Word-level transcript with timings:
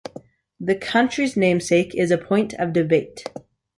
The 0.59 0.73
county's 0.73 1.37
namesake 1.37 1.93
is 1.93 2.09
a 2.09 2.17
point 2.17 2.55
of 2.55 2.73
debate. 2.73 3.27